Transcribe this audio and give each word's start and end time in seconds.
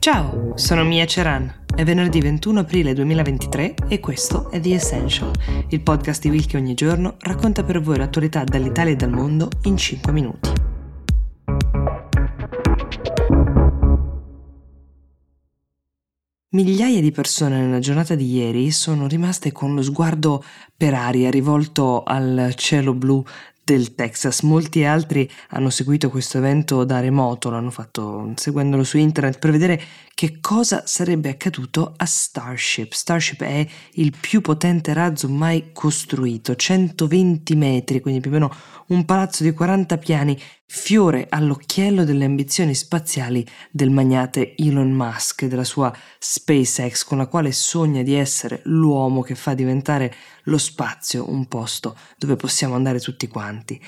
Ciao, 0.00 0.56
sono 0.56 0.84
Mia 0.84 1.04
Ceran. 1.06 1.64
È 1.74 1.82
venerdì 1.82 2.20
21 2.20 2.60
aprile 2.60 2.94
2023 2.94 3.74
e 3.88 3.98
questo 3.98 4.48
è 4.48 4.60
The 4.60 4.74
Essential, 4.74 5.32
il 5.70 5.80
podcast 5.80 6.22
di 6.22 6.30
Will 6.30 6.46
che 6.46 6.56
ogni 6.56 6.74
giorno 6.74 7.16
racconta 7.18 7.64
per 7.64 7.80
voi 7.80 7.98
l'attualità 7.98 8.44
dall'Italia 8.44 8.92
e 8.92 8.96
dal 8.96 9.10
mondo 9.10 9.50
in 9.64 9.76
5 9.76 10.12
minuti. 10.12 10.50
Migliaia 16.50 17.00
di 17.00 17.10
persone 17.10 17.60
nella 17.60 17.80
giornata 17.80 18.14
di 18.14 18.32
ieri 18.32 18.70
sono 18.70 19.08
rimaste 19.08 19.50
con 19.50 19.74
lo 19.74 19.82
sguardo 19.82 20.44
per 20.76 20.94
aria 20.94 21.28
rivolto 21.28 22.04
al 22.04 22.52
cielo 22.56 22.94
blu 22.94 23.22
del 23.68 23.94
Texas. 23.94 24.40
Molti 24.40 24.84
altri 24.84 25.30
hanno 25.50 25.68
seguito 25.68 26.08
questo 26.08 26.38
evento 26.38 26.84
da 26.84 27.00
remoto, 27.00 27.50
l'hanno 27.50 27.70
fatto 27.70 28.32
seguendolo 28.34 28.82
su 28.82 28.96
internet 28.96 29.38
per 29.38 29.50
vedere 29.50 29.80
che 30.14 30.38
cosa 30.40 30.86
sarebbe 30.86 31.28
accaduto 31.28 31.92
a 31.94 32.06
Starship. 32.06 32.92
Starship 32.92 33.42
è 33.42 33.66
il 33.92 34.14
più 34.18 34.40
potente 34.40 34.94
razzo 34.94 35.28
mai 35.28 35.70
costruito, 35.74 36.56
120 36.56 37.54
metri, 37.56 38.00
quindi 38.00 38.20
più 38.20 38.30
o 38.30 38.32
meno 38.32 38.54
un 38.86 39.04
palazzo 39.04 39.42
di 39.42 39.52
40 39.52 39.98
piani, 39.98 40.40
fiore 40.70 41.28
all'occhiello 41.30 42.04
delle 42.04 42.26
ambizioni 42.26 42.74
spaziali 42.74 43.44
del 43.70 43.88
magnate 43.88 44.54
Elon 44.54 44.90
Musk 44.90 45.42
e 45.42 45.48
della 45.48 45.64
sua 45.64 45.90
SpaceX, 46.18 47.04
con 47.04 47.16
la 47.16 47.26
quale 47.26 47.52
sogna 47.52 48.02
di 48.02 48.14
essere 48.14 48.60
l'uomo 48.64 49.22
che 49.22 49.34
fa 49.34 49.54
diventare 49.54 50.14
lo 50.44 50.58
spazio 50.58 51.30
un 51.30 51.46
posto 51.48 51.96
dove 52.18 52.36
possiamo 52.36 52.74
andare 52.74 53.00
tutti 53.00 53.26
quanti. 53.28 53.80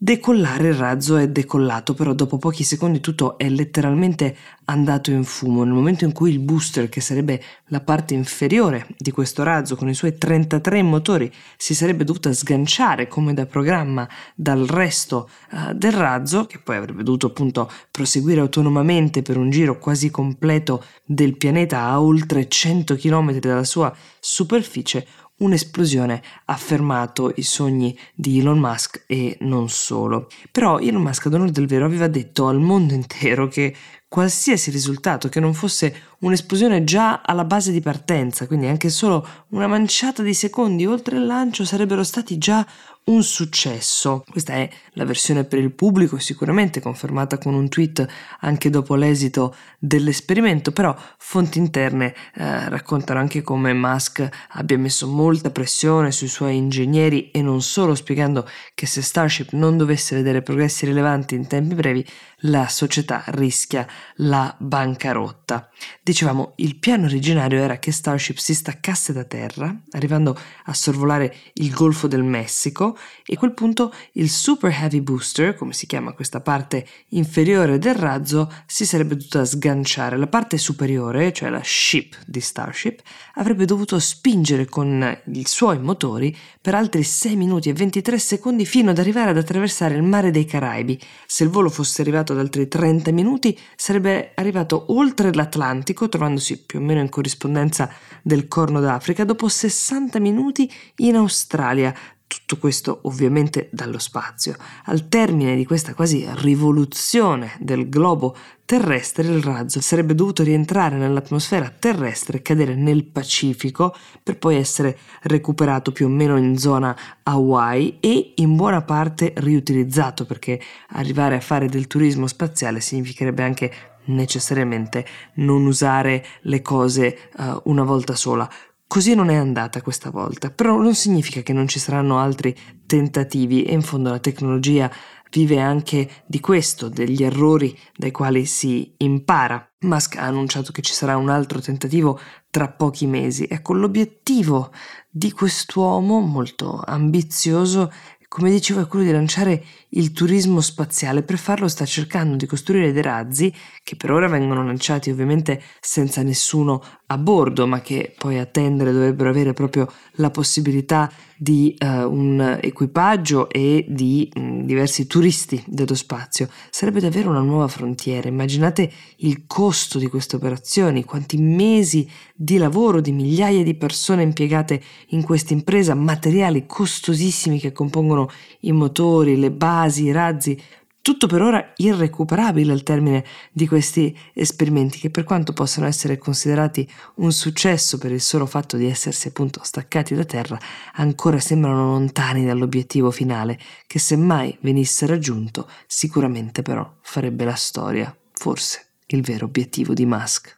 Decollare 0.00 0.68
il 0.68 0.74
razzo 0.74 1.16
è 1.16 1.28
decollato, 1.28 1.92
però 1.92 2.12
dopo 2.12 2.38
pochi 2.38 2.62
secondi 2.62 3.00
tutto 3.00 3.36
è 3.36 3.48
letteralmente 3.48 4.36
andato 4.66 5.10
in 5.10 5.24
fumo. 5.24 5.64
Nel 5.64 5.72
momento 5.72 6.04
in 6.04 6.12
cui 6.12 6.30
il 6.30 6.38
booster, 6.38 6.88
che 6.88 7.00
sarebbe 7.00 7.42
la 7.66 7.80
parte 7.80 8.14
inferiore 8.14 8.86
di 8.96 9.10
questo 9.10 9.42
razzo 9.42 9.74
con 9.74 9.88
i 9.88 9.94
suoi 9.94 10.16
33 10.16 10.82
motori, 10.82 11.28
si 11.56 11.74
sarebbe 11.74 12.04
dovuta 12.04 12.32
sganciare 12.32 13.08
come 13.08 13.34
da 13.34 13.46
programma 13.46 14.08
dal 14.36 14.68
resto 14.68 15.28
uh, 15.50 15.72
del 15.72 15.90
razzo, 15.90 16.46
che 16.46 16.60
poi 16.60 16.76
avrebbe 16.76 17.02
dovuto 17.02 17.26
appunto 17.26 17.68
proseguire 17.90 18.38
autonomamente 18.38 19.22
per 19.22 19.36
un 19.36 19.50
giro 19.50 19.80
quasi 19.80 20.12
completo 20.12 20.84
del 21.04 21.36
pianeta 21.36 21.80
a 21.80 22.00
oltre 22.00 22.46
100 22.46 22.94
km 22.94 23.36
dalla 23.40 23.64
sua 23.64 23.92
superficie, 24.20 25.04
un'esplosione 25.38 26.22
ha 26.46 26.56
fermato 26.56 27.32
i 27.36 27.42
sogni 27.42 27.96
di 28.14 28.38
Elon 28.38 28.58
Musk 28.58 29.04
e 29.06 29.36
non 29.40 29.68
solo. 29.68 30.28
Però 30.50 30.78
Elon 30.78 31.02
Musk 31.02 31.26
ad 31.26 31.34
onore 31.34 31.50
del 31.50 31.66
vero 31.66 31.84
aveva 31.84 32.08
detto 32.08 32.46
al 32.46 32.60
mondo 32.60 32.94
intero 32.94 33.48
che 33.48 33.74
qualsiasi 34.08 34.70
risultato 34.70 35.28
che 35.28 35.40
non 35.40 35.52
fosse 35.52 35.94
un'esplosione 36.20 36.84
già 36.84 37.22
alla 37.24 37.44
base 37.44 37.72
di 37.72 37.80
partenza, 37.80 38.46
quindi 38.46 38.66
anche 38.66 38.88
solo 38.88 39.26
una 39.48 39.66
manciata 39.66 40.22
di 40.22 40.34
secondi 40.34 40.86
oltre 40.86 41.16
il 41.16 41.26
lancio 41.26 41.64
sarebbero 41.64 42.02
stati 42.02 42.38
già 42.38 42.66
un 43.08 43.22
successo. 43.22 44.24
Questa 44.28 44.54
è 44.54 44.68
la 44.92 45.04
versione 45.04 45.44
per 45.44 45.58
il 45.58 45.72
pubblico, 45.72 46.18
sicuramente 46.18 46.80
confermata 46.80 47.38
con 47.38 47.54
un 47.54 47.68
tweet 47.68 48.06
anche 48.40 48.70
dopo 48.70 48.94
l'esito 48.94 49.54
dell'esperimento, 49.78 50.72
però 50.72 50.94
fonti 51.16 51.58
interne 51.58 52.14
eh, 52.34 52.68
raccontano 52.68 53.18
anche 53.18 53.42
come 53.42 53.72
Musk 53.72 54.28
abbia 54.50 54.78
messo 54.78 55.06
molta 55.06 55.50
pressione 55.50 56.12
sui 56.12 56.28
suoi 56.28 56.56
ingegneri 56.56 57.30
e 57.30 57.42
non 57.42 57.62
solo, 57.62 57.94
spiegando 57.94 58.46
che 58.74 58.86
se 58.86 59.02
Starship 59.02 59.52
non 59.52 59.76
dovesse 59.76 60.14
vedere 60.14 60.42
progressi 60.42 60.86
rilevanti 60.86 61.34
in 61.34 61.46
tempi 61.46 61.74
brevi, 61.74 62.06
la 62.42 62.68
società 62.68 63.24
rischia 63.28 63.86
la 64.16 64.54
bancarotta. 64.58 65.70
Dicevamo, 66.08 66.52
il 66.56 66.76
piano 66.76 67.04
originario 67.04 67.58
era 67.58 67.78
che 67.78 67.92
Starship 67.92 68.38
si 68.38 68.54
staccasse 68.54 69.12
da 69.12 69.24
terra, 69.24 69.78
arrivando 69.90 70.34
a 70.64 70.72
sorvolare 70.72 71.36
il 71.52 71.70
Golfo 71.70 72.06
del 72.06 72.22
Messico, 72.22 72.96
e 73.26 73.34
a 73.34 73.36
quel 73.36 73.52
punto 73.52 73.92
il 74.12 74.30
Super 74.30 74.70
Heavy 74.70 75.02
Booster, 75.02 75.54
come 75.54 75.74
si 75.74 75.86
chiama 75.86 76.14
questa 76.14 76.40
parte 76.40 76.86
inferiore 77.08 77.76
del 77.76 77.94
razzo, 77.94 78.50
si 78.64 78.86
sarebbe 78.86 79.16
dovuta 79.16 79.44
sganciare. 79.44 80.16
La 80.16 80.28
parte 80.28 80.56
superiore, 80.56 81.30
cioè 81.34 81.50
la 81.50 81.60
ship 81.62 82.16
di 82.24 82.40
Starship, 82.40 83.02
avrebbe 83.34 83.66
dovuto 83.66 83.98
spingere 83.98 84.64
con 84.64 85.20
i 85.34 85.44
suoi 85.44 85.78
motori 85.78 86.34
per 86.58 86.74
altri 86.74 87.02
6 87.02 87.36
minuti 87.36 87.68
e 87.68 87.74
23 87.74 88.18
secondi 88.18 88.64
fino 88.64 88.92
ad 88.92 88.98
arrivare 88.98 89.28
ad 89.28 89.36
attraversare 89.36 89.94
il 89.94 90.02
mare 90.02 90.30
dei 90.30 90.46
Caraibi. 90.46 90.98
Se 91.26 91.44
il 91.44 91.50
volo 91.50 91.68
fosse 91.68 92.00
arrivato 92.00 92.32
ad 92.32 92.38
altri 92.38 92.66
30 92.66 93.12
minuti, 93.12 93.58
sarebbe 93.76 94.32
arrivato 94.34 94.86
oltre 94.88 95.34
l'Atlantico, 95.34 95.96
trovandosi 96.06 96.62
più 96.64 96.78
o 96.78 96.82
meno 96.82 97.00
in 97.00 97.08
corrispondenza 97.08 97.90
del 98.22 98.46
Corno 98.46 98.78
d'Africa, 98.80 99.24
dopo 99.24 99.48
60 99.48 100.20
minuti 100.20 100.70
in 100.96 101.16
Australia, 101.16 101.94
tutto 102.28 102.58
questo 102.58 103.00
ovviamente 103.04 103.68
dallo 103.72 103.98
spazio. 103.98 104.54
Al 104.84 105.08
termine 105.08 105.56
di 105.56 105.64
questa 105.64 105.94
quasi 105.94 106.28
rivoluzione 106.36 107.56
del 107.58 107.88
globo 107.88 108.36
terrestre, 108.66 109.26
il 109.26 109.42
razzo 109.42 109.80
sarebbe 109.80 110.14
dovuto 110.14 110.42
rientrare 110.42 110.96
nell'atmosfera 110.96 111.72
terrestre 111.76 112.38
e 112.38 112.42
cadere 112.42 112.74
nel 112.74 113.04
Pacifico 113.04 113.96
per 114.22 114.36
poi 114.36 114.56
essere 114.56 114.98
recuperato 115.22 115.90
più 115.90 116.04
o 116.04 116.10
meno 116.10 116.36
in 116.36 116.58
zona 116.58 116.94
Hawaii 117.22 117.96
e 117.98 118.34
in 118.36 118.54
buona 118.56 118.82
parte 118.82 119.32
riutilizzato 119.36 120.26
perché 120.26 120.60
arrivare 120.90 121.36
a 121.36 121.40
fare 121.40 121.68
del 121.68 121.86
turismo 121.86 122.26
spaziale 122.26 122.80
significherebbe 122.80 123.42
anche 123.42 123.72
necessariamente 124.08 125.06
non 125.34 125.64
usare 125.66 126.24
le 126.42 126.60
cose 126.62 127.30
uh, 127.36 127.60
una 127.64 127.84
volta 127.84 128.14
sola. 128.14 128.48
Così 128.86 129.14
non 129.14 129.28
è 129.28 129.34
andata 129.34 129.82
questa 129.82 130.10
volta, 130.10 130.50
però 130.50 130.76
non 130.76 130.94
significa 130.94 131.42
che 131.42 131.52
non 131.52 131.68
ci 131.68 131.78
saranno 131.78 132.18
altri 132.18 132.56
tentativi 132.86 133.64
e 133.64 133.74
in 133.74 133.82
fondo 133.82 134.10
la 134.10 134.18
tecnologia 134.18 134.90
vive 135.30 135.60
anche 135.60 136.08
di 136.26 136.40
questo, 136.40 136.88
degli 136.88 137.22
errori 137.22 137.78
dai 137.94 138.10
quali 138.10 138.46
si 138.46 138.94
impara. 138.98 139.62
Musk 139.80 140.16
ha 140.16 140.22
annunciato 140.22 140.72
che 140.72 140.82
ci 140.82 140.92
sarà 140.92 141.16
un 141.16 141.28
altro 141.28 141.60
tentativo 141.60 142.18
tra 142.50 142.68
pochi 142.68 143.06
mesi. 143.06 143.46
Ecco, 143.48 143.74
l'obiettivo 143.74 144.72
di 145.10 145.32
quest'uomo 145.32 146.20
molto 146.20 146.82
ambizioso 146.84 147.92
come 148.28 148.50
dicevo, 148.50 148.82
è 148.82 148.86
quello 148.86 149.06
di 149.06 149.10
lanciare 149.10 149.64
il 149.90 150.12
turismo 150.12 150.60
spaziale. 150.60 151.22
Per 151.22 151.38
farlo 151.38 151.66
sta 151.66 151.86
cercando 151.86 152.36
di 152.36 152.44
costruire 152.44 152.92
dei 152.92 153.02
razzi 153.02 153.52
che 153.82 153.96
per 153.96 154.10
ora 154.10 154.28
vengono 154.28 154.62
lanciati 154.64 155.10
ovviamente 155.10 155.62
senza 155.80 156.22
nessuno 156.22 156.82
a 157.06 157.16
bordo, 157.16 157.66
ma 157.66 157.80
che 157.80 158.14
poi 158.16 158.38
a 158.38 158.44
tendere 158.44 158.92
dovrebbero 158.92 159.30
avere 159.30 159.54
proprio 159.54 159.90
la 160.16 160.30
possibilità 160.30 161.10
di 161.40 161.74
uh, 161.78 161.86
un 161.86 162.58
equipaggio 162.60 163.48
e 163.48 163.86
di 163.88 164.28
mh, 164.34 164.64
diversi 164.64 165.06
turisti 165.06 165.62
dello 165.66 165.94
spazio. 165.94 166.50
Sarebbe 166.68 167.00
davvero 167.00 167.30
una 167.30 167.40
nuova 167.40 167.68
frontiera. 167.68 168.28
Immaginate 168.28 168.90
il 169.18 169.44
costo 169.46 169.98
di 169.98 170.08
queste 170.08 170.36
operazioni, 170.36 171.04
quanti 171.04 171.38
mesi 171.38 172.06
di 172.34 172.58
lavoro 172.58 173.00
di 173.00 173.12
migliaia 173.12 173.62
di 173.62 173.74
persone 173.74 174.22
impiegate 174.22 174.82
in 175.08 175.22
questa 175.22 175.54
impresa, 175.54 175.94
materiali 175.94 176.66
costosissimi 176.66 177.58
che 177.60 177.72
compongono 177.72 178.17
i 178.60 178.72
motori, 178.72 179.38
le 179.38 179.50
basi, 179.50 180.04
i 180.04 180.12
razzi, 180.12 180.60
tutto 181.08 181.26
per 181.26 181.40
ora 181.40 181.72
irrecuperabile 181.76 182.70
al 182.70 182.82
termine 182.82 183.24
di 183.50 183.66
questi 183.66 184.14
esperimenti 184.34 184.98
che 184.98 185.08
per 185.08 185.24
quanto 185.24 185.54
possano 185.54 185.86
essere 185.86 186.18
considerati 186.18 186.86
un 187.16 187.32
successo 187.32 187.96
per 187.96 188.12
il 188.12 188.20
solo 188.20 188.44
fatto 188.44 188.76
di 188.76 188.86
essersi 188.86 189.28
appunto 189.28 189.60
staccati 189.62 190.14
da 190.14 190.24
terra, 190.24 190.58
ancora 190.96 191.40
sembrano 191.40 191.86
lontani 191.92 192.44
dall'obiettivo 192.44 193.10
finale 193.10 193.58
che 193.86 193.98
se 193.98 194.16
mai 194.16 194.54
venisse 194.60 195.06
raggiunto 195.06 195.66
sicuramente 195.86 196.60
però 196.60 196.86
farebbe 197.00 197.44
la 197.44 197.54
storia, 197.54 198.14
forse 198.32 198.88
il 199.06 199.22
vero 199.22 199.46
obiettivo 199.46 199.94
di 199.94 200.04
Musk. 200.04 200.57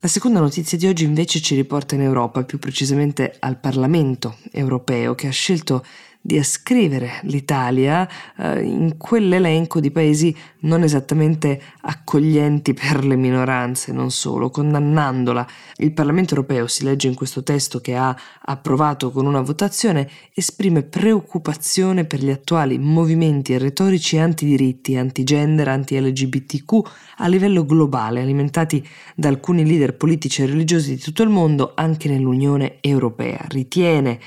La 0.00 0.06
seconda 0.06 0.38
notizia 0.38 0.78
di 0.78 0.86
oggi 0.86 1.02
invece 1.02 1.40
ci 1.40 1.56
riporta 1.56 1.96
in 1.96 2.02
Europa, 2.02 2.44
più 2.44 2.60
precisamente 2.60 3.34
al 3.40 3.58
Parlamento 3.58 4.36
europeo, 4.52 5.16
che 5.16 5.26
ha 5.26 5.32
scelto 5.32 5.84
di 6.20 6.36
ascrivere 6.36 7.20
l'Italia 7.22 8.06
eh, 8.36 8.60
in 8.62 8.96
quell'elenco 8.96 9.80
di 9.80 9.90
paesi 9.90 10.36
non 10.60 10.82
esattamente 10.82 11.60
accoglienti 11.82 12.74
per 12.74 13.04
le 13.04 13.16
minoranze, 13.16 13.92
non 13.92 14.10
solo, 14.10 14.50
condannandola. 14.50 15.46
Il 15.76 15.92
Parlamento 15.92 16.34
europeo, 16.34 16.66
si 16.66 16.84
legge 16.84 17.06
in 17.06 17.14
questo 17.14 17.42
testo 17.42 17.80
che 17.80 17.96
ha 17.96 18.14
approvato 18.42 19.10
con 19.10 19.26
una 19.26 19.40
votazione, 19.40 20.08
esprime 20.34 20.82
preoccupazione 20.82 22.04
per 22.04 22.22
gli 22.22 22.30
attuali 22.30 22.78
movimenti 22.78 23.56
retorici 23.56 24.18
antidiritti, 24.18 24.96
antigender, 24.96 25.68
anti-LGBTQ 25.68 26.72
a 27.18 27.28
livello 27.28 27.64
globale, 27.64 28.20
alimentati 28.20 28.86
da 29.14 29.28
alcuni 29.28 29.64
leader 29.64 29.96
politici 29.96 30.42
e 30.42 30.46
religiosi 30.46 30.96
di 30.96 31.00
tutto 31.00 31.22
il 31.22 31.30
mondo, 31.30 31.72
anche 31.74 32.08
nell'Unione 32.08 32.78
europea. 32.80 33.44
Ritiene 33.48 34.18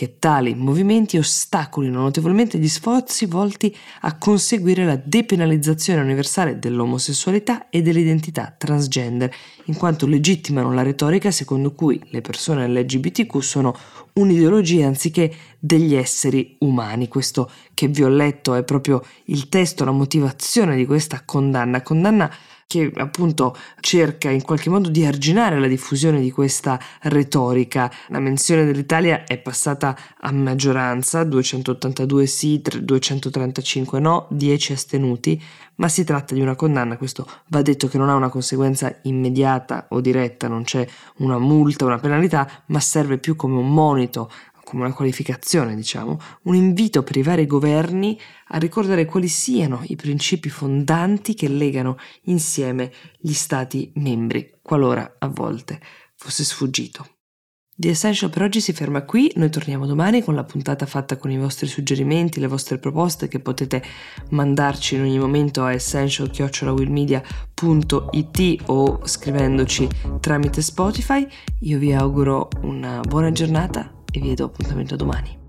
che 0.00 0.16
tali 0.18 0.54
movimenti 0.54 1.18
ostacolino 1.18 2.00
notevolmente 2.00 2.56
gli 2.56 2.70
sforzi 2.70 3.26
volti 3.26 3.76
a 4.00 4.16
conseguire 4.16 4.86
la 4.86 4.98
depenalizzazione 4.98 6.00
universale 6.00 6.58
dell'omosessualità 6.58 7.68
e 7.68 7.82
dell'identità 7.82 8.54
transgender, 8.56 9.30
in 9.64 9.76
quanto 9.76 10.06
legittimano 10.06 10.72
la 10.72 10.80
retorica 10.80 11.30
secondo 11.30 11.74
cui 11.74 12.00
le 12.12 12.22
persone 12.22 12.66
LGBTQ 12.66 13.40
sono 13.40 13.76
un'ideologia 14.14 14.86
anziché 14.86 15.34
degli 15.58 15.94
esseri 15.94 16.56
umani. 16.60 17.06
Questo 17.06 17.50
che 17.74 17.86
vi 17.88 18.02
ho 18.02 18.08
letto 18.08 18.54
è 18.54 18.64
proprio 18.64 19.04
il 19.24 19.50
testo, 19.50 19.84
la 19.84 19.90
motivazione 19.90 20.76
di 20.76 20.86
questa 20.86 21.24
condanna, 21.26 21.82
condanna 21.82 22.32
che 22.70 22.92
appunto 22.98 23.56
cerca 23.80 24.30
in 24.30 24.42
qualche 24.42 24.70
modo 24.70 24.90
di 24.90 25.04
arginare 25.04 25.58
la 25.58 25.66
diffusione 25.66 26.20
di 26.20 26.30
questa 26.30 26.78
retorica. 27.02 27.90
La 28.10 28.20
menzione 28.20 28.64
dell'Italia 28.64 29.24
è 29.24 29.38
passata 29.38 29.98
a 30.20 30.30
maggioranza, 30.30 31.24
282 31.24 32.26
sì, 32.26 32.62
235 32.62 33.98
no, 33.98 34.28
10 34.30 34.72
astenuti, 34.72 35.42
ma 35.80 35.88
si 35.88 36.04
tratta 36.04 36.32
di 36.32 36.42
una 36.42 36.54
condanna, 36.54 36.96
questo 36.96 37.26
va 37.48 37.60
detto 37.60 37.88
che 37.88 37.98
non 37.98 38.08
ha 38.08 38.14
una 38.14 38.28
conseguenza 38.28 38.94
immediata 39.02 39.86
o 39.88 40.00
diretta, 40.00 40.46
non 40.46 40.62
c'è 40.62 40.86
una 41.16 41.38
multa, 41.38 41.86
una 41.86 41.98
penalità, 41.98 42.48
ma 42.66 42.78
serve 42.78 43.18
più 43.18 43.34
come 43.34 43.56
un 43.56 43.72
monito 43.72 44.30
come 44.70 44.84
una 44.84 44.94
qualificazione, 44.94 45.74
diciamo, 45.74 46.16
un 46.44 46.54
invito 46.54 47.02
per 47.02 47.16
i 47.16 47.22
vari 47.22 47.44
governi 47.44 48.16
a 48.50 48.58
ricordare 48.58 49.04
quali 49.04 49.26
siano 49.26 49.80
i 49.86 49.96
principi 49.96 50.48
fondanti 50.48 51.34
che 51.34 51.48
legano 51.48 51.96
insieme 52.26 52.92
gli 53.18 53.32
Stati 53.32 53.90
membri, 53.96 54.58
qualora 54.62 55.16
a 55.18 55.26
volte 55.26 55.80
fosse 56.14 56.44
sfuggito. 56.44 57.16
The 57.74 57.88
Essential 57.88 58.30
per 58.30 58.42
oggi 58.42 58.60
si 58.60 58.72
ferma 58.72 59.04
qui, 59.04 59.32
noi 59.36 59.50
torniamo 59.50 59.86
domani 59.86 60.22
con 60.22 60.34
la 60.34 60.44
puntata 60.44 60.86
fatta 60.86 61.16
con 61.16 61.32
i 61.32 61.38
vostri 61.38 61.66
suggerimenti, 61.66 62.38
le 62.38 62.46
vostre 62.46 62.78
proposte 62.78 63.26
che 63.26 63.40
potete 63.40 63.82
mandarci 64.28 64.94
in 64.96 65.00
ogni 65.00 65.18
momento 65.18 65.64
a 65.64 65.72
essential-willmedia.it 65.72 68.62
o 68.66 69.00
scrivendoci 69.02 69.88
tramite 70.20 70.62
Spotify. 70.62 71.26
Io 71.60 71.78
vi 71.78 71.94
auguro 71.94 72.50
una 72.60 73.00
buona 73.00 73.32
giornata 73.32 73.94
vi 74.18 74.34
do 74.34 74.44
appuntamento 74.44 74.96
domani. 74.96 75.39